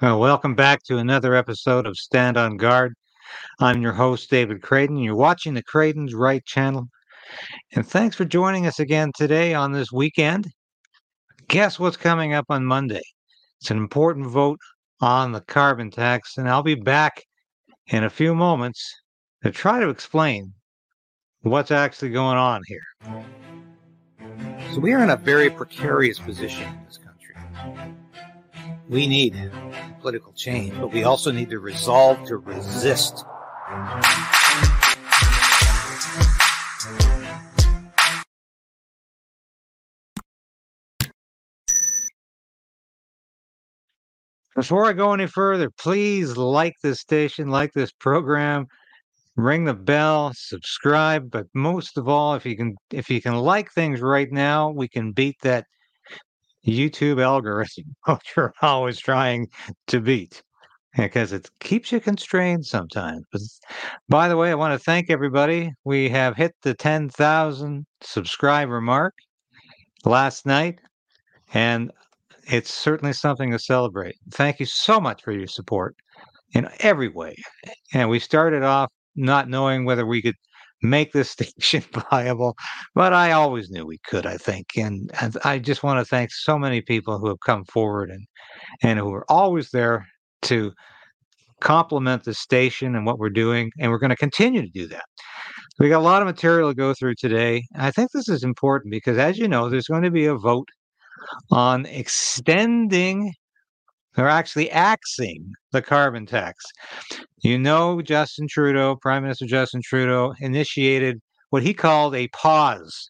[0.00, 2.94] Well, welcome back to another episode of Stand on Guard.
[3.58, 5.04] I'm your host, David Krayden.
[5.04, 6.88] You're watching the Krayden's Right channel.
[7.72, 10.48] And thanks for joining us again today on this weekend.
[11.48, 13.02] Guess what's coming up on Monday?
[13.60, 14.58] It's an important vote
[15.02, 17.22] on the carbon tax, and I'll be back
[17.88, 18.82] in a few moments
[19.44, 20.50] to try to explain
[21.42, 22.86] what's actually going on here.
[24.72, 27.34] So we are in a very precarious position in this country.
[28.88, 29.34] We need
[30.00, 33.24] political change, but we also need to resolve to resist.
[44.56, 48.66] Before I go any further, please like this station, like this program,
[49.36, 53.72] ring the bell, subscribe, but most of all, if you can if you can like
[53.72, 55.64] things right now, we can beat that
[56.66, 59.48] YouTube algorithm, which you're always trying
[59.88, 60.42] to beat
[60.96, 63.22] because it keeps you constrained sometimes.
[63.32, 63.42] But
[64.08, 65.72] by the way, I want to thank everybody.
[65.84, 69.14] We have hit the 10,000 subscriber mark
[70.04, 70.80] last night,
[71.54, 71.92] and
[72.44, 74.16] it's certainly something to celebrate.
[74.32, 75.94] Thank you so much for your support
[76.52, 77.36] in every way.
[77.94, 80.36] And we started off not knowing whether we could
[80.82, 82.56] make this station viable,
[82.94, 84.66] but I always knew we could, I think.
[84.76, 88.26] And, and I just want to thank so many people who have come forward and,
[88.82, 90.06] and who are always there
[90.42, 90.72] to
[91.60, 93.70] complement the station and what we're doing.
[93.78, 95.04] And we're going to continue to do that.
[95.78, 97.64] We got a lot of material to go through today.
[97.76, 100.68] I think this is important because, as you know, there's going to be a vote
[101.50, 103.32] on extending
[104.16, 106.64] or actually axing the carbon tax.
[107.42, 113.08] You know, Justin Trudeau, Prime Minister Justin Trudeau, initiated what he called a pause,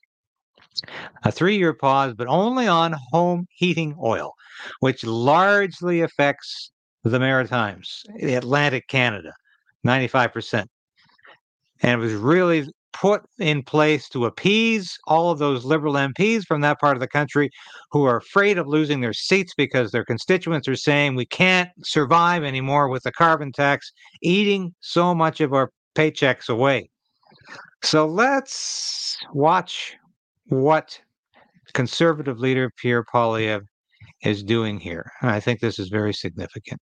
[1.25, 4.33] a three year pause, but only on home heating oil,
[4.81, 6.71] which largely affects
[7.05, 9.33] the Maritimes, Atlantic Canada,
[9.87, 10.67] 95%.
[11.83, 16.60] And it was really put in place to appease all of those liberal MPs from
[16.62, 17.50] that part of the country
[17.91, 22.44] who are afraid of losing their seats because their constituents are saying we can't survive
[22.44, 23.92] anymore with the carbon tax
[24.22, 26.91] eating so much of our paychecks away.
[27.82, 29.97] So let's watch
[30.48, 31.00] what
[31.72, 33.66] conservative leader Pierre Poilievre
[34.22, 35.10] is doing here.
[35.22, 36.81] I think this is very significant.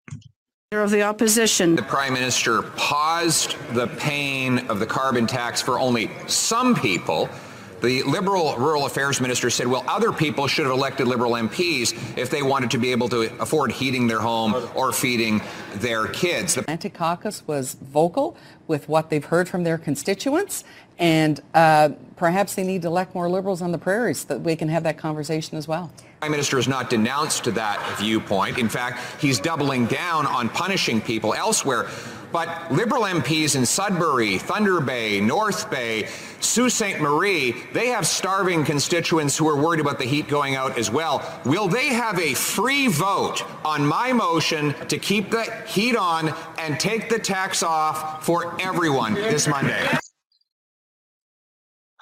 [0.72, 1.77] Of the opposition.
[1.77, 7.31] The Prime Minister paused the paying of the carbon tax for only some people.
[7.81, 12.31] The Liberal Rural Affairs Minister said, well, other people should have elected Liberal MPs if
[12.31, 15.42] they wanted to be able to afford heating their home or feeding
[15.75, 16.54] their kids.
[16.54, 20.64] The Atlantic Caucus was vocal with what they've heard from their constituents,
[20.98, 24.56] and uh, perhaps they need to elect more Liberals on the prairies so that we
[24.56, 25.93] can have that conversation as well.
[26.20, 28.58] Prime Minister has not denounced that viewpoint.
[28.58, 31.88] In fact, he's doubling down on punishing people elsewhere.
[32.36, 36.06] But Liberal MPs in Sudbury, Thunder Bay, North Bay,
[36.41, 37.00] Sault Ste.
[37.00, 41.25] Marie, they have starving constituents who are worried about the heat going out as well.
[41.46, 46.78] Will they have a free vote on my motion to keep the heat on and
[46.78, 49.88] take the tax off for everyone this Monday?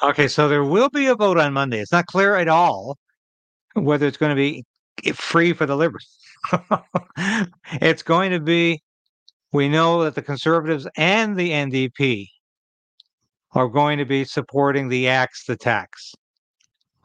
[0.03, 1.79] Okay, so there will be a vote on Monday.
[1.79, 2.99] It's not clear at all
[3.75, 4.65] whether it's going to be
[5.13, 6.19] free for the liberals.
[7.81, 8.83] it's going to be,
[9.55, 12.27] we know that the conservatives and the NDP
[13.53, 16.13] are going to be supporting the axe the tax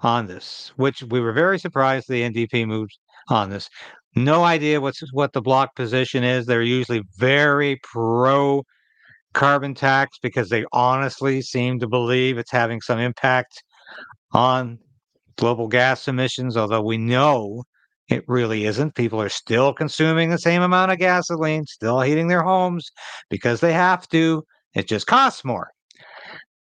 [0.02, 2.98] on this, which we were very surprised the NDP moved
[3.30, 3.70] on this.
[4.16, 6.48] No idea what's what the Bloc position is.
[6.48, 8.64] They're usually very pro
[9.34, 13.62] carbon tax because they honestly seem to believe it's having some impact
[14.34, 14.80] on
[15.38, 17.64] global gas emissions, although we know
[18.10, 18.96] it really isn't.
[18.96, 22.90] People are still consuming the same amount of gasoline, still heating their homes
[23.30, 24.44] because they have to.
[24.74, 25.70] It just costs more.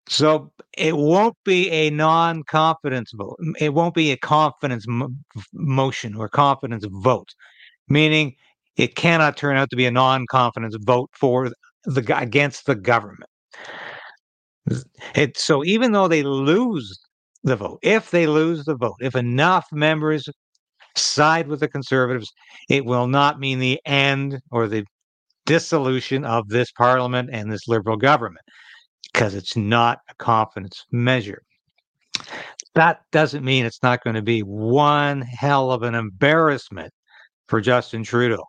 [0.08, 3.38] So it won't be a non confidence vote.
[3.58, 4.84] It won't be a confidence
[5.52, 7.32] motion or confidence vote,
[7.88, 8.34] meaning
[8.76, 11.50] it cannot turn out to be a non confidence vote for
[11.84, 13.30] the against the government.
[15.14, 16.98] It, so even though they lose
[17.42, 17.78] the vote.
[17.82, 20.28] If they lose the vote, if enough members
[20.96, 22.30] side with the conservatives,
[22.68, 24.84] it will not mean the end or the
[25.46, 28.44] dissolution of this parliament and this liberal government
[29.12, 31.42] because it's not a confidence measure.
[32.74, 36.92] That doesn't mean it's not going to be one hell of an embarrassment
[37.48, 38.44] for Justin Trudeau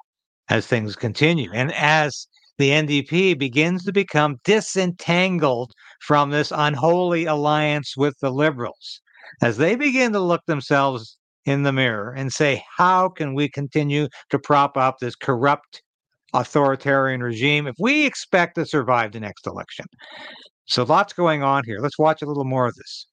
[0.49, 1.49] as things continue.
[1.53, 2.27] And as
[2.57, 5.71] the NDP begins to become disentangled
[6.01, 9.01] from this unholy alliance with the liberals.
[9.41, 14.07] As they begin to look themselves in the mirror and say, how can we continue
[14.29, 15.81] to prop up this corrupt
[16.33, 19.85] authoritarian regime if we expect to survive the next election?
[20.65, 21.79] So lots going on here.
[21.79, 23.07] Let's watch a little more of this.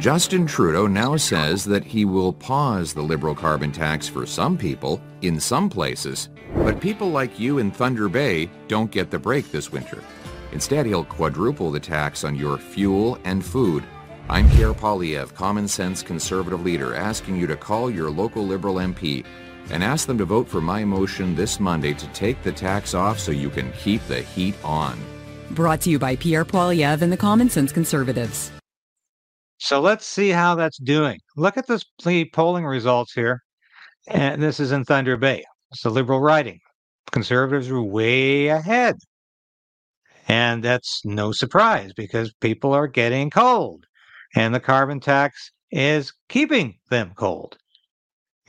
[0.00, 5.00] Justin Trudeau now says that he will pause the liberal carbon tax for some people
[5.20, 9.70] in some places, but people like you in Thunder Bay don't get the break this
[9.70, 10.02] winter.
[10.50, 13.84] Instead, he'll quadruple the tax on your fuel and food.
[14.32, 19.26] I'm Pierre Poilievre, common sense conservative leader, asking you to call your local Liberal MP
[19.68, 23.18] and ask them to vote for my motion this Monday to take the tax off
[23.18, 24.98] so you can keep the heat on.
[25.50, 28.50] Brought to you by Pierre Poilievre and the Common Sense Conservatives.
[29.58, 31.20] So let's see how that's doing.
[31.36, 31.84] Look at this
[32.32, 33.42] polling results here.
[34.08, 35.44] And this is in Thunder Bay.
[35.72, 36.58] It's the liberal riding.
[37.10, 38.96] Conservatives are way ahead.
[40.26, 43.84] And that's no surprise because people are getting cold.
[44.34, 47.56] And the carbon tax is keeping them cold.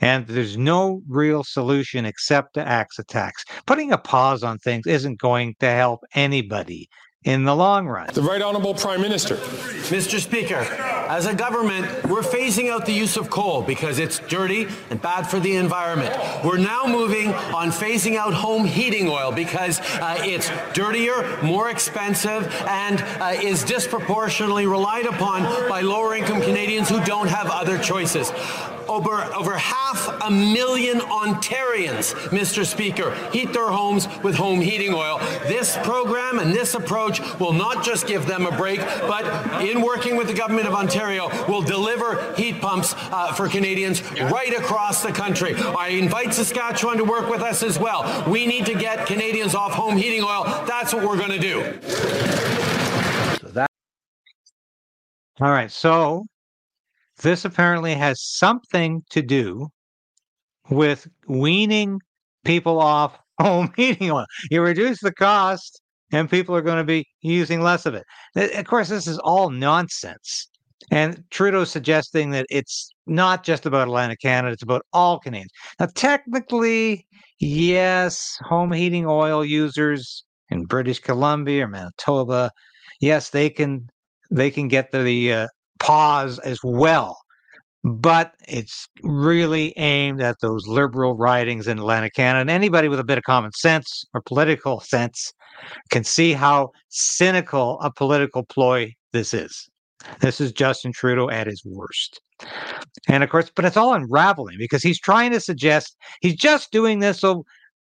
[0.00, 3.44] And there's no real solution except to axe a tax.
[3.66, 6.88] Putting a pause on things isn't going to help anybody
[7.24, 8.08] in the long run.
[8.12, 9.36] The Right Honourable Prime Minister.
[9.36, 10.20] Mr.
[10.20, 10.62] Speaker,
[11.08, 15.22] as a government, we're phasing out the use of coal because it's dirty and bad
[15.22, 16.14] for the environment.
[16.44, 22.52] We're now moving on phasing out home heating oil because uh, it's dirtier, more expensive,
[22.66, 28.30] and uh, is disproportionately relied upon by lower income Canadians who don't have other choices
[28.88, 32.64] over, over half a million Ontarians, Mr.
[32.64, 35.18] Speaker, heat their homes with home heating oil.
[35.46, 40.16] This program and this approach will not just give them a break, but in working
[40.16, 45.12] with the Government of Ontario, will deliver heat pumps uh, for Canadians right across the
[45.12, 45.54] country.
[45.54, 48.28] I invite Saskatchewan to work with us as well.
[48.30, 50.44] We need to get Canadians off home heating oil.
[50.66, 51.78] That's what we're going to do.
[55.40, 55.70] All right.
[55.70, 56.26] So
[57.24, 59.68] this apparently has something to do
[60.70, 61.98] with weaning
[62.44, 64.26] people off home heating oil.
[64.50, 65.80] You reduce the cost,
[66.12, 68.04] and people are going to be using less of it.
[68.36, 70.48] Of course, this is all nonsense.
[70.90, 75.50] And Trudeau suggesting that it's not just about Atlantic Canada, it's about all Canadians.
[75.80, 77.06] Now, technically,
[77.40, 82.50] yes, home heating oil users in British Columbia or Manitoba,
[83.00, 83.88] yes, they can
[84.30, 85.46] they can get the, the uh,
[85.84, 87.18] pause as well.
[87.84, 92.40] But it's really aimed at those liberal ridings in Atlantic Canada.
[92.40, 95.32] And anybody with a bit of common sense or political sense
[95.90, 99.68] can see how cynical a political ploy this is.
[100.20, 102.20] This is Justin Trudeau at his worst.
[103.08, 106.98] And of course, but it's all unraveling because he's trying to suggest he's just doing
[106.98, 107.44] this so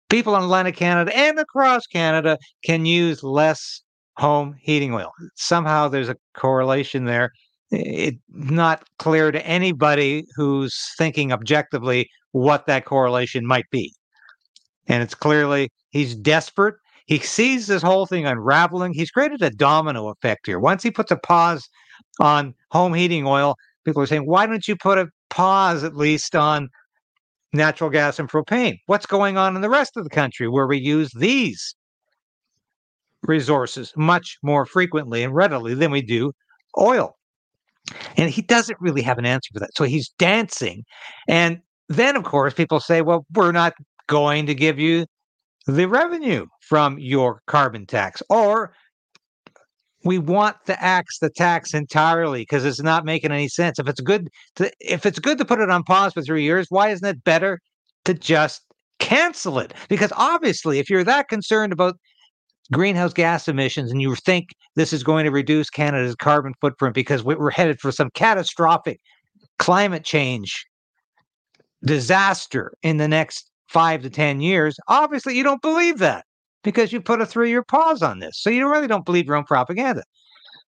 [0.09, 3.81] people in Atlantic Canada and across Canada can use less
[4.17, 5.11] home heating oil.
[5.35, 7.31] Somehow there's a correlation there
[7.71, 13.93] it's not clear to anybody who's thinking objectively what that correlation might be.
[14.87, 16.75] And it's clearly he's desperate.
[17.07, 18.93] He sees this whole thing unraveling.
[18.93, 20.59] He's created a domino effect here.
[20.59, 21.67] Once he puts a pause
[22.19, 26.35] on home heating oil, people are saying, why don't you put a pause at least
[26.35, 26.67] on
[27.53, 28.77] natural gas and propane?
[28.87, 31.75] What's going on in the rest of the country where we use these
[33.23, 36.31] resources much more frequently and readily than we do
[36.77, 37.15] oil?
[38.17, 39.75] And he doesn't really have an answer for that.
[39.75, 40.83] So he's dancing.
[41.27, 41.59] And
[41.89, 43.73] then, of course, people say, well, we're not
[44.07, 45.05] going to give you
[45.67, 48.21] the revenue from your carbon tax.
[48.29, 48.73] Or
[50.03, 53.79] we want to axe the tax entirely because it's not making any sense.
[53.79, 56.67] If it's good to if it's good to put it on pause for three years,
[56.69, 57.59] why isn't it better
[58.05, 58.61] to just
[58.99, 59.73] cancel it?
[59.89, 61.95] Because obviously, if you're that concerned about
[62.71, 67.23] greenhouse gas emissions and you think this is going to reduce Canada's carbon footprint because
[67.23, 68.99] we're headed for some catastrophic
[69.59, 70.65] climate change
[71.83, 76.25] disaster in the next five to 10 years, obviously you don't believe that
[76.63, 78.41] because you put a three year pause on this.
[78.41, 80.03] So you really don't believe your own propaganda.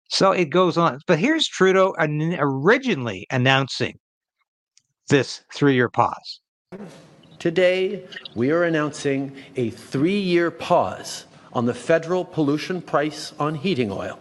[0.09, 0.99] So it goes on.
[1.07, 3.99] But here's Trudeau originally announcing
[5.09, 6.39] this three year pause.
[7.39, 8.03] Today,
[8.35, 11.25] we are announcing a three year pause
[11.57, 14.19] on the federal pollution price on heating oil.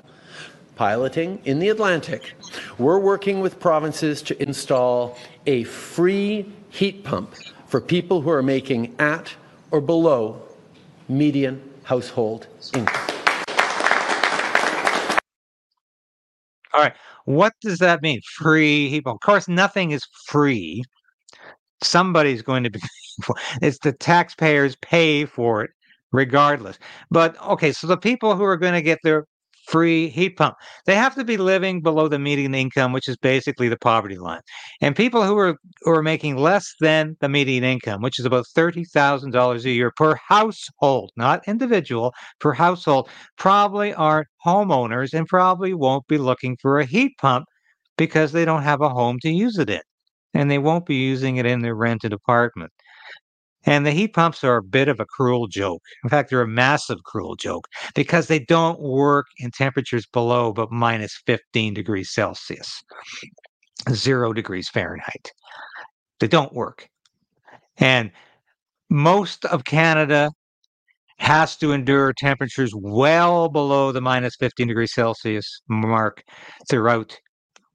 [0.75, 2.33] Piloting in the Atlantic,
[2.79, 7.35] we're working with provinces to install a free heat pump
[7.67, 9.35] for people who are making at
[9.71, 10.41] or below
[11.11, 13.07] median household income.
[16.73, 16.95] All right.
[17.27, 18.23] What does that mean?
[18.25, 19.17] Free heat pump.
[19.17, 20.85] Of course, nothing is free.
[21.83, 22.81] Somebody's going to be.
[23.63, 25.71] It's the taxpayers pay for it
[26.17, 26.79] regardless.
[27.11, 29.27] But okay, so the people who are going to get their
[29.67, 30.55] free heat pump.
[30.87, 34.41] They have to be living below the median income, which is basically the poverty line.
[34.81, 38.47] And people who are who are making less than the median income, which is about
[38.55, 45.27] thirty thousand dollars a year per household, not individual, per household, probably aren't homeowners and
[45.27, 47.47] probably won't be looking for a heat pump
[47.99, 49.81] because they don't have a home to use it in.
[50.35, 52.73] And they won't be using it in their rented apartment.
[53.67, 55.83] And the heat pumps are a bit of a cruel joke.
[56.05, 60.71] In fact, they're a massive cruel joke because they don't work in temperatures below but
[60.71, 62.83] minus 15 degrees Celsius,
[63.91, 65.33] zero degrees Fahrenheit.
[66.21, 66.89] They don't work.
[67.79, 68.11] And
[68.89, 70.31] most of Canada
[71.19, 76.23] has to endure temperatures well below the minus 15 degrees Celsius mark
[76.69, 77.19] throughout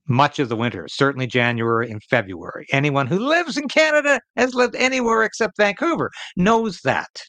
[0.07, 2.67] much of the winter, certainly January and February.
[2.71, 7.21] Anyone who lives in Canada has lived anywhere except Vancouver knows that.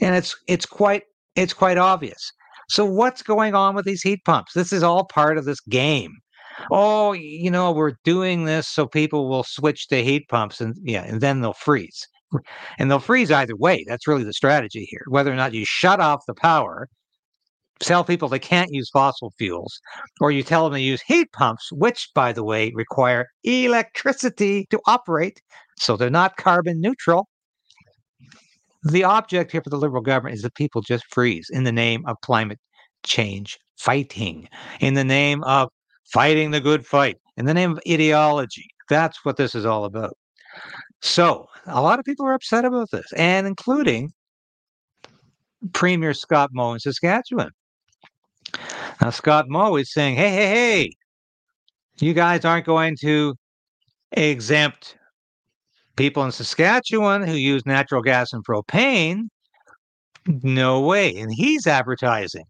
[0.00, 1.04] And it's it's quite
[1.36, 2.32] it's quite obvious.
[2.68, 4.52] So what's going on with these heat pumps?
[4.54, 6.12] This is all part of this game.
[6.70, 11.04] Oh, you know, we're doing this so people will switch to heat pumps and yeah,
[11.04, 12.06] and then they'll freeze.
[12.78, 13.84] And they'll freeze either way.
[13.86, 15.04] That's really the strategy here.
[15.08, 16.88] Whether or not you shut off the power
[17.80, 19.80] tell people they can't use fossil fuels,
[20.20, 24.80] or you tell them to use heat pumps, which, by the way, require electricity to
[24.86, 25.40] operate,
[25.78, 27.28] so they're not carbon neutral.
[28.82, 32.04] The object here for the Liberal government is that people just freeze in the name
[32.06, 32.58] of climate
[33.04, 34.48] change fighting,
[34.80, 35.68] in the name of
[36.04, 38.68] fighting the good fight, in the name of ideology.
[38.88, 40.16] That's what this is all about.
[41.02, 44.12] So, a lot of people are upset about this, and including
[45.72, 47.50] Premier Scott Moe in Saskatchewan.
[49.00, 50.90] Now, Scott Moe is saying, hey, hey, hey,
[52.00, 53.34] you guys aren't going to
[54.12, 54.96] exempt
[55.96, 59.28] people in Saskatchewan who use natural gas and propane.
[60.26, 61.14] No way.
[61.16, 62.44] And he's advertising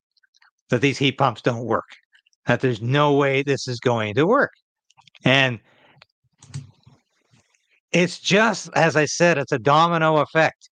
[0.70, 1.84] that these heat pumps don't work,
[2.46, 4.52] that there's no way this is going to work.
[5.24, 5.60] And
[7.92, 10.68] it's just, as I said, it's a domino effect.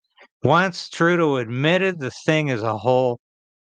[0.42, 3.18] Once Trudeau admitted the thing as a whole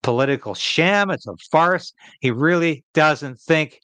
[0.07, 3.77] political sham, it's a farce, he really doesn't think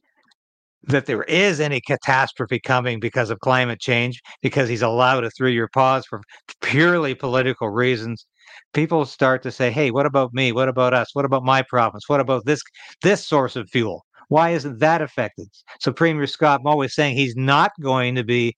[0.84, 5.52] that there is any catastrophe coming because of climate change, because he's allowed a three
[5.52, 6.22] year pause for
[6.62, 8.26] purely political reasons.
[8.74, 10.54] People start to say, hey, what about me?
[10.54, 11.14] What about us?
[11.14, 12.08] What about my province?
[12.08, 12.62] What about this
[13.02, 14.06] this source of fuel?
[14.30, 15.50] Why isn't that affected?
[15.82, 18.56] So Premier Scott Moe is saying he's not going to be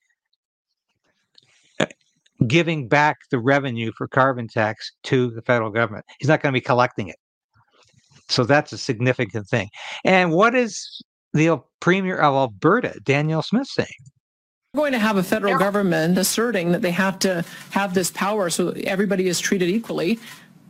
[1.80, 1.88] uh,
[2.46, 6.06] giving back the revenue for carbon tax to the federal government.
[6.20, 7.16] He's not going to be collecting it.
[8.30, 9.70] So that's a significant thing.
[10.04, 11.02] And what is
[11.34, 13.88] the Premier of Alberta, Danielle Smith, saying?
[14.74, 18.50] We're going to have a federal government asserting that they have to have this power
[18.50, 20.20] so everybody is treated equally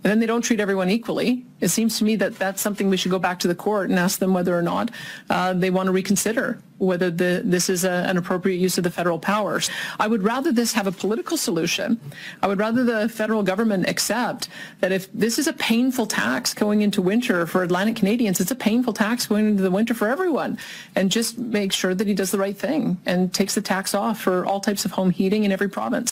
[0.05, 1.43] and then they don't treat everyone equally.
[1.61, 3.97] It seems to me that that's something we should go back to the court and
[3.97, 4.91] ask them whether or not
[5.31, 8.91] uh, they want to reconsider whether the, this is a, an appropriate use of the
[8.91, 9.67] federal powers.
[9.99, 11.99] I would rather this have a political solution.
[12.43, 14.47] I would rather the federal government accept
[14.81, 18.55] that if this is a painful tax going into winter for Atlantic Canadians, it's a
[18.55, 20.59] painful tax going into the winter for everyone,
[20.95, 24.21] and just make sure that he does the right thing and takes the tax off
[24.21, 26.11] for all types of home heating in every province.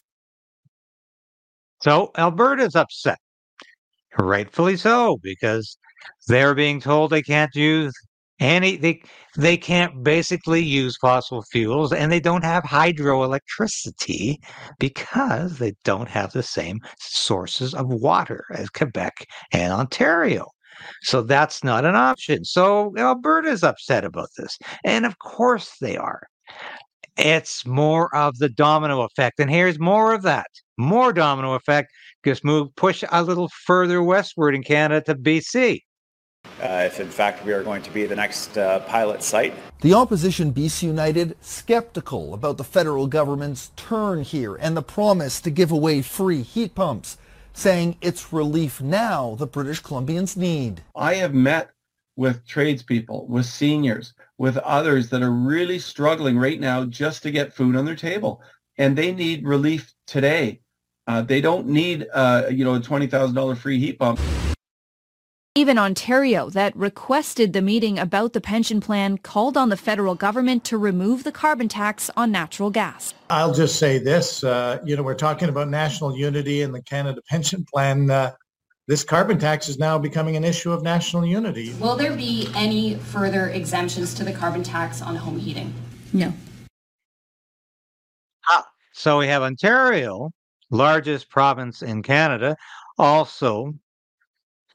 [1.83, 3.19] So Alberta's upset
[4.20, 5.77] rightfully so, because
[6.27, 7.93] they're being told they can't use
[8.39, 9.01] any they
[9.38, 14.36] they can't basically use fossil fuels and they don't have hydroelectricity
[14.79, 20.48] because they don't have the same sources of water as Quebec and Ontario.
[21.03, 22.43] So that's not an option.
[22.43, 24.58] So Alberta's upset about this.
[24.84, 26.22] And of course they are.
[27.17, 29.39] It's more of the domino effect.
[29.39, 30.48] And here's more of that.
[30.77, 31.91] More domino effect
[32.23, 35.81] just move, push a little further westward in Canada to BC.
[36.61, 39.53] Uh, if in fact we are going to be the next uh, pilot site.
[39.81, 45.49] The opposition BC United skeptical about the federal government's turn here and the promise to
[45.49, 47.17] give away free heat pumps,
[47.53, 50.83] saying it's relief now the British Columbians need.
[50.95, 51.71] I have met
[52.15, 57.53] with tradespeople, with seniors, with others that are really struggling right now just to get
[57.53, 58.41] food on their table.
[58.77, 60.61] And they need relief today.
[61.07, 64.19] Uh, they don't need, uh, you know, a $20,000 free heat pump.
[65.55, 70.63] Even Ontario, that requested the meeting about the pension plan, called on the federal government
[70.63, 73.13] to remove the carbon tax on natural gas.
[73.29, 77.22] I'll just say this, uh, you know, we're talking about national unity and the Canada
[77.29, 78.10] pension plan.
[78.10, 78.31] Uh,
[78.88, 81.74] this carbon tax is now becoming an issue of national unity.
[81.79, 85.72] Will there be any further exemptions to the carbon tax on home heating?
[86.13, 86.33] No.
[88.50, 90.31] Ah, so we have Ontario
[90.73, 92.57] largest province in Canada,
[92.97, 93.73] also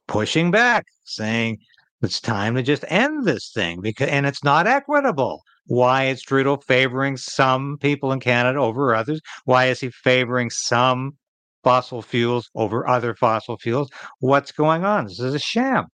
[0.07, 1.59] pushing back, saying
[2.01, 5.43] It's time to just end this thing because, and it's not equitable.
[5.67, 9.21] Why is Trudeau favoring some people in Canada over others?
[9.45, 11.17] Why is he favoring some
[11.65, 13.91] fossil fuels over other fossil fuels?
[14.21, 15.07] What's going on?
[15.07, 15.87] This is a sham.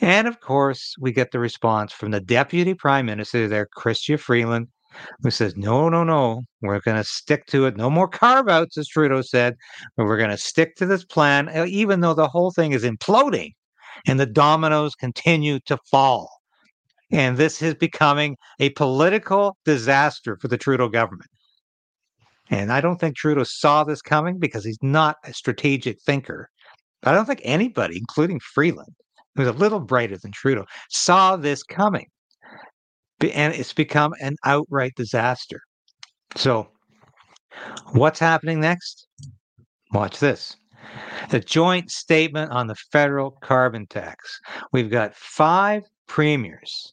[0.00, 4.68] And of course, we get the response from the deputy prime minister there, Chrystia Freeland,
[5.22, 7.76] who says, no, no, no, we're going to stick to it.
[7.76, 9.54] No more carve outs, as Trudeau said,
[9.96, 12.84] but we're going to stick to this plan, uh, even though the whole thing is
[12.84, 13.52] imploding
[14.06, 16.30] and the dominoes continue to fall.
[17.10, 21.30] And this is becoming a political disaster for the Trudeau government.
[22.50, 26.48] And I don't think Trudeau saw this coming because he's not a strategic thinker.
[27.02, 28.94] But I don't think anybody, including Freeland,
[29.34, 32.06] who's a little brighter than Trudeau, saw this coming.
[33.20, 35.60] And it's become an outright disaster.
[36.36, 36.68] So,
[37.92, 39.06] what's happening next?
[39.92, 40.56] Watch this.
[41.30, 44.38] The joint statement on the federal carbon tax.
[44.72, 46.92] We've got five premiers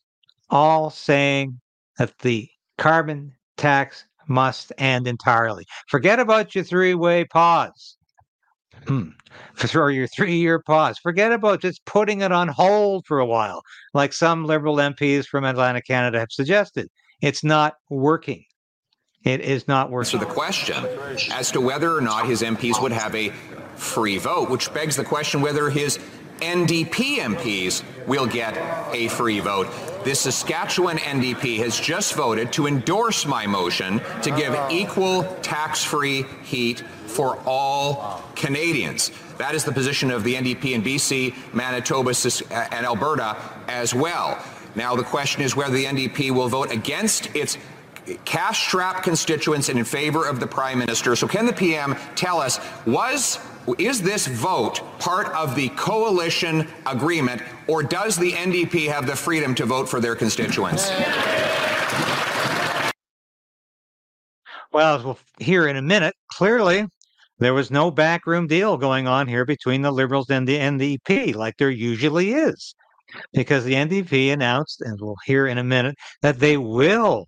[0.49, 1.59] all saying
[1.97, 5.65] that the carbon tax must end entirely.
[5.89, 7.97] Forget about your three way pause.
[8.87, 9.09] Hmm.
[9.55, 10.97] For your three year pause.
[10.99, 13.63] Forget about just putting it on hold for a while,
[13.93, 16.89] like some Liberal MPs from Atlantic Canada have suggested.
[17.21, 18.45] It's not working.
[19.23, 20.11] It is not working.
[20.11, 20.85] So the question
[21.31, 23.29] as to whether or not his MPs would have a
[23.75, 25.97] free vote, which begs the question whether his
[26.43, 28.57] NDP MPs will get
[28.93, 29.67] a free vote.
[30.03, 34.67] The Saskatchewan NDP has just voted to endorse my motion to give oh.
[34.69, 39.11] equal tax free heat for all Canadians.
[39.37, 43.37] That is the position of the NDP in BC, Manitoba, uh, and Alberta
[43.69, 44.43] as well.
[44.75, 47.57] Now, the question is whether the NDP will vote against its
[48.25, 51.15] cash strapped constituents and in favor of the Prime Minister.
[51.15, 53.39] So, can the PM tell us, was
[53.77, 59.55] is this vote part of the coalition agreement, or does the NDP have the freedom
[59.55, 60.91] to vote for their constituents?
[64.71, 66.15] Well, we'll hear in a minute.
[66.29, 66.87] Clearly,
[67.39, 71.57] there was no backroom deal going on here between the Liberals and the NDP, like
[71.57, 72.73] there usually is,
[73.33, 77.27] because the NDP announced, and we'll hear in a minute, that they will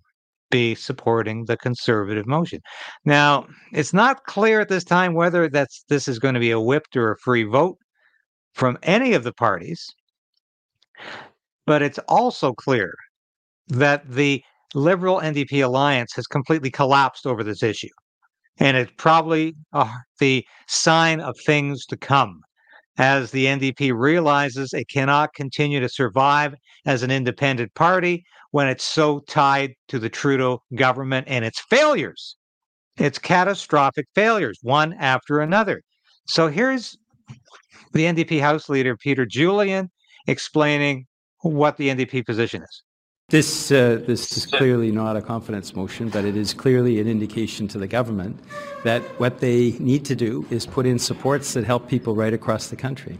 [0.50, 2.60] be supporting the conservative motion.
[3.04, 6.60] Now, it's not clear at this time whether that's this is going to be a
[6.60, 7.78] whipped or a free vote
[8.54, 9.86] from any of the parties.
[11.66, 12.94] But it's also clear
[13.68, 14.42] that the
[14.74, 17.88] Liberal NDP alliance has completely collapsed over this issue.
[18.58, 22.40] And it's probably uh, the sign of things to come
[22.98, 26.54] as the NDP realizes it cannot continue to survive
[26.86, 28.24] as an independent party
[28.56, 32.36] when it's so tied to the Trudeau government and its failures.
[32.96, 35.82] It's catastrophic failures, one after another.
[36.26, 36.96] So here's
[37.92, 39.90] the NDP House Leader, Peter Julian,
[40.26, 41.04] explaining
[41.42, 42.82] what the NDP position is.
[43.28, 47.68] This, uh, this is clearly not a confidence motion, but it is clearly an indication
[47.68, 48.40] to the government
[48.84, 52.68] that what they need to do is put in supports that help people right across
[52.68, 53.18] the country.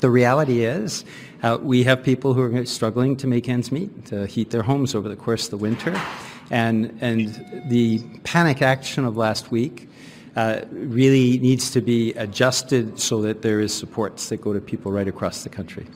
[0.00, 1.04] The reality is
[1.42, 4.94] uh, we have people who are struggling to make ends meet, to heat their homes
[4.94, 6.00] over the course of the winter.
[6.50, 9.88] And, and the panic action of last week
[10.36, 14.92] uh, really needs to be adjusted so that there is supports that go to people
[14.92, 15.86] right across the country.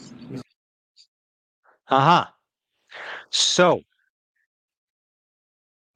[1.88, 2.24] Uh-huh.
[3.30, 3.80] So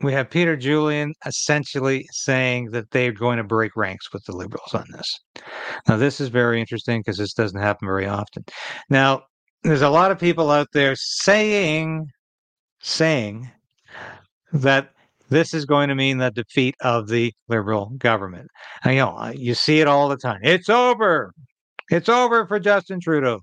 [0.01, 4.75] we have Peter Julian essentially saying that they're going to break ranks with the liberals
[4.75, 5.21] on this.
[5.89, 8.45] Now, this is very interesting because this doesn't happen very often.
[8.91, 9.23] Now,
[9.65, 12.07] there's a lot of people out there saying,
[12.81, 13.51] saying
[14.53, 14.91] that
[15.31, 18.49] this is going to mean the defeat of the liberal government.
[18.85, 20.41] And, you know, you see it all the time.
[20.43, 21.33] It's over.
[21.91, 23.41] It's over for Justin Trudeau.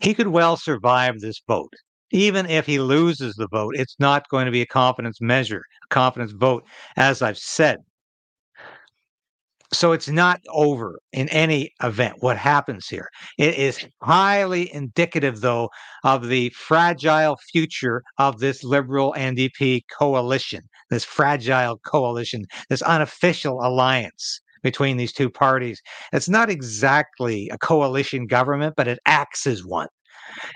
[0.00, 1.72] He could well survive this vote
[2.12, 5.88] even if he loses the vote, it's not going to be a confidence measure, a
[5.88, 6.64] confidence vote,
[6.96, 7.78] as I've said.
[9.72, 13.08] So it's not over in any event what happens here.
[13.38, 15.70] It is highly indicative, though,
[16.04, 24.40] of the fragile future of this liberal NDP coalition, this fragile coalition, this unofficial alliance
[24.62, 25.80] between these two parties.
[26.12, 29.88] It's not exactly a coalition government, but it acts as one.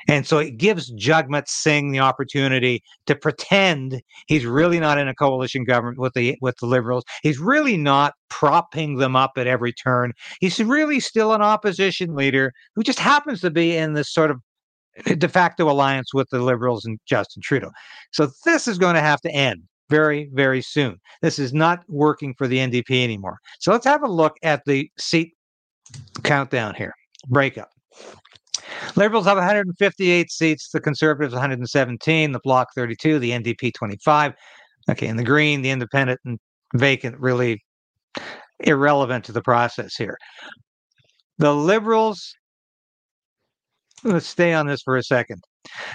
[0.09, 5.15] And so it gives Jagmeet Singh the opportunity to pretend he's really not in a
[5.15, 7.05] coalition government with the with the liberals.
[7.23, 10.13] He's really not propping them up at every turn.
[10.41, 14.41] He's really still an opposition leader who just happens to be in this sort of
[15.05, 17.71] de facto alliance with the liberals and Justin Trudeau.
[18.13, 20.99] So this is going to have to end very, very soon.
[21.23, 23.39] This is not working for the NDP anymore.
[23.61, 25.35] So let's have a look at the seat
[26.23, 26.93] countdown here.
[27.29, 27.71] Breakup.
[28.95, 34.33] Liberals have 158 seats, the Conservatives 117, the Bloc 32, the NDP 25.
[34.89, 36.39] Okay, and the Green, the Independent, and
[36.75, 37.63] vacant really
[38.61, 40.17] irrelevant to the process here.
[41.39, 42.35] The Liberals,
[44.05, 45.43] let's stay on this for a second.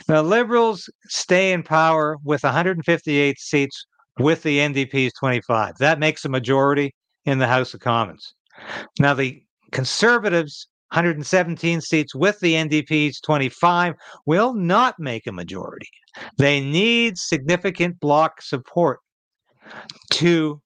[0.08, 3.86] The Liberals stay in power with 158 seats
[4.20, 5.78] with the NDP's 25.
[5.80, 6.94] That makes a majority
[7.26, 8.34] in the House of Commons.
[9.00, 15.88] Now, the Conservatives, 117 seats with the NDP's 25, will not make a majority.
[16.38, 19.00] They need significant bloc support
[20.12, 20.62] to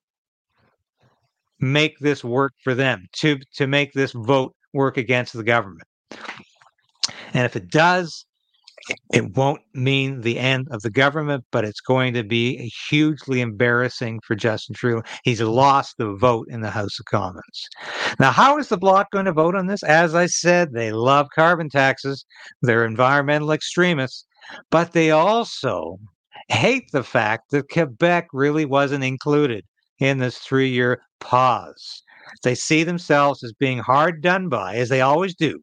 [1.59, 5.87] make this work for them, to, to make this vote work against the government.
[7.33, 8.25] And if it does,
[9.13, 14.19] it won't mean the end of the government, but it's going to be hugely embarrassing
[14.25, 15.01] for Justin Trudeau.
[15.23, 17.67] He's lost the vote in the House of Commons.
[18.19, 19.83] Now, how is the Bloc going to vote on this?
[19.83, 22.25] As I said, they love carbon taxes,
[22.61, 24.25] they're environmental extremists,
[24.69, 25.97] but they also
[26.49, 29.65] hate the fact that Quebec really wasn't included
[29.99, 32.03] in this three year pause.
[32.43, 35.59] They see themselves as being hard done by, as they always do,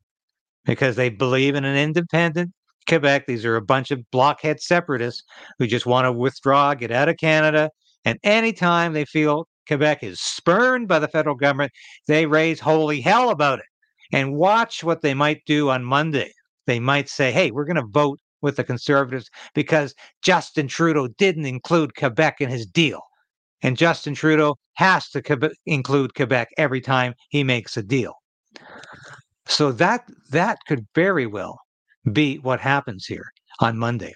[0.64, 2.52] because they believe in an independent
[2.88, 3.26] Quebec.
[3.26, 5.22] These are a bunch of blockhead separatists
[5.58, 7.70] who just want to withdraw, get out of Canada.
[8.04, 11.72] And anytime they feel Quebec is spurned by the federal government,
[12.08, 13.64] they raise holy hell about it.
[14.12, 16.32] And watch what they might do on Monday.
[16.66, 21.46] They might say, hey, we're going to vote with the conservatives because Justin Trudeau didn't
[21.46, 23.00] include Quebec in his deal.
[23.62, 28.14] And Justin Trudeau has to include Quebec every time he makes a deal.
[29.46, 31.58] So that that could very well
[32.10, 34.14] be what happens here on Monday.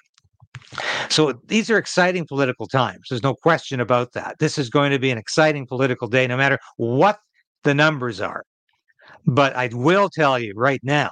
[1.08, 3.06] So these are exciting political times.
[3.08, 4.36] There's no question about that.
[4.38, 7.18] This is going to be an exciting political day, no matter what
[7.62, 8.42] the numbers are.
[9.26, 11.10] But I will tell you right now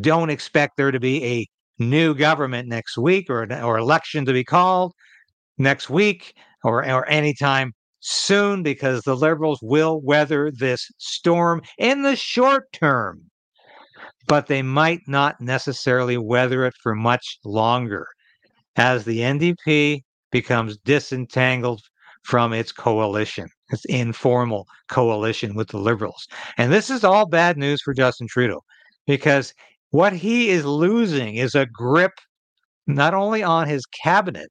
[0.00, 1.46] don't expect there to be a
[1.78, 4.92] new government next week or, or election to be called
[5.56, 12.16] next week or, or anytime soon because the liberals will weather this storm in the
[12.16, 13.27] short term
[14.26, 18.06] but they might not necessarily weather it for much longer
[18.76, 21.82] as the NDP becomes disentangled
[22.24, 26.26] from its coalition, its informal coalition with the Liberals.
[26.58, 28.60] And this is all bad news for Justin Trudeau
[29.06, 29.54] because
[29.90, 32.12] what he is losing is a grip
[32.86, 34.48] not only on his cabinet,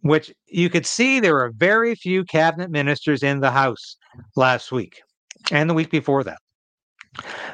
[0.00, 3.96] which you could see there were very few cabinet ministers in the House
[4.36, 5.00] last week
[5.50, 6.38] and the week before that.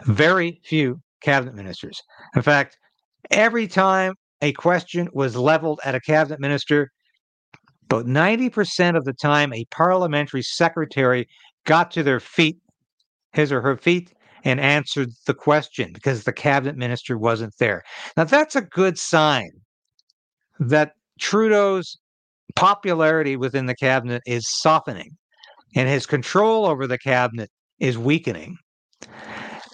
[0.04, 2.00] Very few cabinet ministers.
[2.36, 2.76] In fact,
[3.30, 6.90] every time a question was leveled at a cabinet minister,
[7.86, 11.26] about 90% of the time, a parliamentary secretary
[11.66, 12.58] got to their feet,
[13.32, 14.12] his or her feet,
[14.44, 17.82] and answered the question because the cabinet minister wasn't there.
[18.16, 19.50] Now, that's a good sign
[20.58, 21.96] that Trudeau's
[22.54, 25.16] popularity within the cabinet is softening
[25.74, 28.56] and his control over the cabinet is weakening.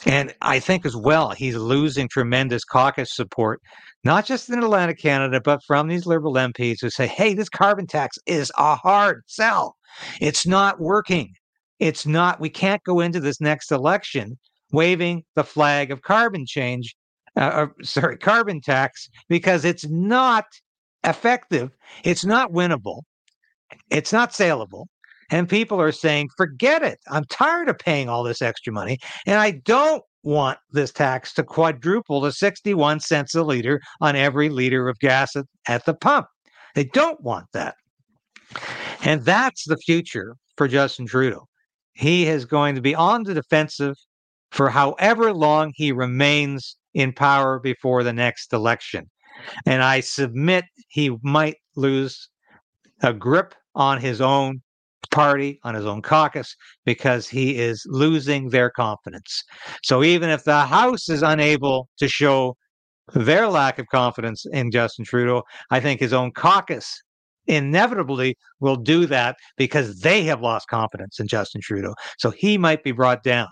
[0.06, 3.60] And I think as well, he's losing tremendous caucus support,
[4.04, 7.86] not just in Atlantic Canada, but from these Liberal MPs who say, hey, this carbon
[7.86, 9.76] tax is a hard sell.
[10.20, 11.34] It's not working.
[11.78, 14.38] It's not, we can't go into this next election
[14.72, 16.94] waving the flag of carbon change,
[17.36, 20.44] uh, or, sorry, carbon tax, because it's not
[21.04, 21.70] effective.
[22.04, 23.02] It's not winnable.
[23.90, 24.88] It's not saleable.
[25.30, 26.98] And people are saying, forget it.
[27.08, 28.98] I'm tired of paying all this extra money.
[29.26, 34.48] And I don't want this tax to quadruple to 61 cents a liter on every
[34.48, 36.26] liter of gas at, at the pump.
[36.74, 37.74] They don't want that.
[39.02, 41.46] And that's the future for Justin Trudeau.
[41.94, 43.96] He is going to be on the defensive
[44.50, 49.08] for however long he remains in power before the next election.
[49.66, 52.28] And I submit he might lose
[53.02, 54.60] a grip on his own
[55.10, 59.42] party, on his own caucus, because he is losing their confidence.
[59.82, 62.56] So even if the House is unable to show
[63.14, 67.02] their lack of confidence in Justin Trudeau, I think his own caucus
[67.46, 71.94] inevitably will do that because they have lost confidence in Justin Trudeau.
[72.18, 73.48] So he might be brought down.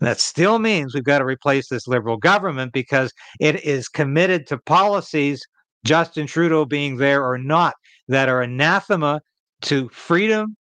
[0.00, 4.58] That still means we've got to replace this liberal government because it is committed to
[4.58, 5.42] policies,
[5.84, 7.74] Justin Trudeau being there or not,
[8.08, 9.20] that are anathema
[9.62, 10.56] to freedom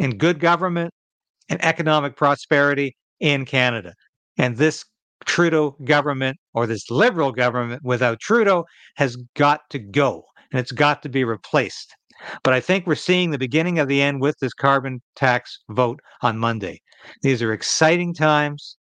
[0.00, 0.92] and good government
[1.48, 3.94] and economic prosperity in Canada.
[4.38, 4.84] And this
[5.26, 8.64] Trudeau government or this liberal government without Trudeau
[8.96, 11.94] has got to go and it's got to be replaced.
[12.42, 16.00] But I think we're seeing the beginning of the end with this carbon tax vote
[16.22, 16.80] on Monday.
[17.22, 18.76] These are exciting times.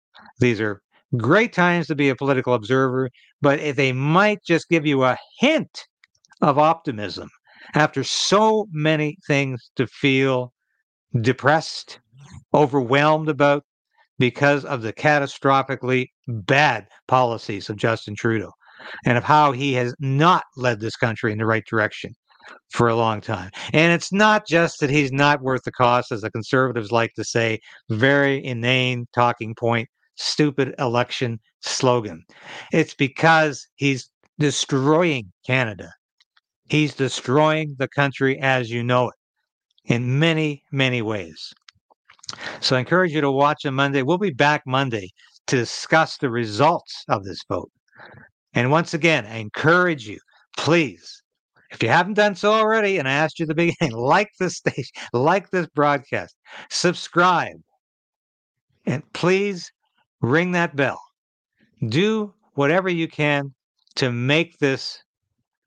[0.41, 0.83] These are
[1.17, 5.87] great times to be a political observer, but they might just give you a hint
[6.43, 7.29] of optimism
[7.75, 10.53] after so many things to feel
[11.21, 12.01] depressed,
[12.53, 13.65] overwhelmed about
[14.19, 18.53] because of the catastrophically bad policies of Justin Trudeau
[19.07, 22.13] and of how he has not led this country in the right direction
[22.71, 23.51] for a long time.
[23.73, 27.25] And it's not just that he's not worth the cost, as the conservatives like to
[27.25, 32.23] say, very inane talking point, stupid election slogan.
[32.73, 35.91] It's because he's destroying Canada.
[36.69, 39.15] He's destroying the country as you know it
[39.85, 41.53] in many, many ways.
[42.61, 44.03] So I encourage you to watch on Monday.
[44.03, 45.11] We'll be back Monday
[45.47, 47.71] to discuss the results of this vote.
[48.55, 50.19] And once again, I encourage you,
[50.57, 51.23] please,
[51.71, 54.57] if you haven't done so already, and I asked you at the beginning, like this
[54.57, 56.37] station, like this broadcast,
[56.71, 57.57] subscribe,
[58.87, 59.71] and please
[60.21, 61.01] ring that bell.
[61.89, 63.53] Do whatever you can
[63.97, 65.03] to make this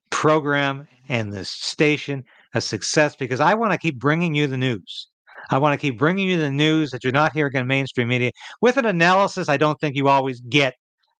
[0.10, 2.23] program and this station
[2.58, 5.08] a success because I want to keep bringing you the news.
[5.50, 8.32] I want to keep bringing you the news that you're not hearing in mainstream media
[8.62, 10.74] with an analysis I don't think you always get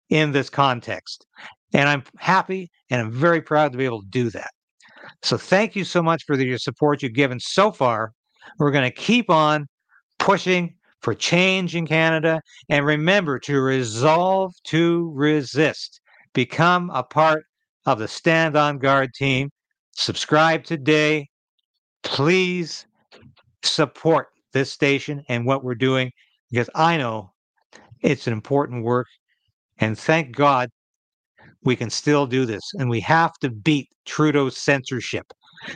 [0.10, 1.26] in this context.
[1.74, 4.52] And I'm happy and I'm very proud to be able to do that.
[5.24, 8.12] So thank you so much for the, your support you've given so far.
[8.60, 9.68] We're going to keep on
[10.20, 12.42] pushing for change in Canada.
[12.70, 16.02] And remember to resolve to resist.
[16.34, 17.44] Become a part
[17.86, 19.50] of the Stand on Guard team.
[19.98, 21.28] Subscribe today.
[22.04, 22.86] Please
[23.64, 26.12] support this station and what we're doing
[26.52, 27.32] because I know
[28.02, 29.08] it's an important work.
[29.80, 30.70] And thank God
[31.64, 32.62] we can still do this.
[32.78, 35.26] And we have to beat Trudeau's censorship.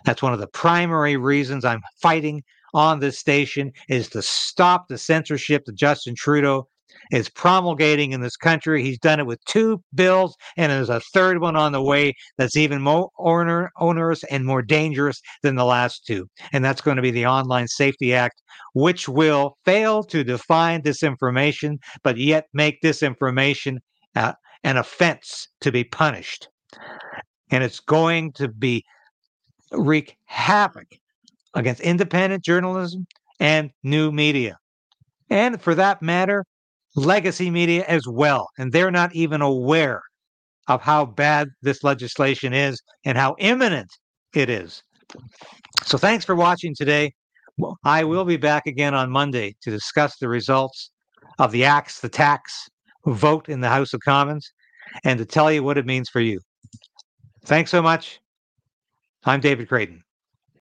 [0.05, 2.43] That's one of the primary reasons I'm fighting
[2.75, 6.67] on this station is to stop the censorship that Justin Trudeau
[7.11, 8.83] is promulgating in this country.
[8.83, 12.55] He's done it with two bills, and there's a third one on the way that's
[12.55, 16.27] even more onerous and more dangerous than the last two.
[16.53, 18.41] And that's going to be the Online Safety Act,
[18.73, 23.77] which will fail to define disinformation, but yet make disinformation
[24.15, 26.47] uh, an offense to be punished.
[27.51, 28.83] And it's going to be
[29.71, 30.87] wreak havoc
[31.53, 33.05] against independent journalism
[33.39, 34.57] and new media.
[35.29, 36.45] And for that matter,
[36.95, 38.47] legacy media as well.
[38.57, 40.01] And they're not even aware
[40.67, 43.89] of how bad this legislation is and how imminent
[44.33, 44.81] it is.
[45.83, 47.11] So thanks for watching today.
[47.83, 50.91] I will be back again on Monday to discuss the results
[51.39, 52.69] of the Axe the Tax
[53.05, 54.51] vote in the House of Commons
[55.03, 56.39] and to tell you what it means for you.
[57.45, 58.19] Thanks so much.
[59.25, 60.01] I'm David Krayden.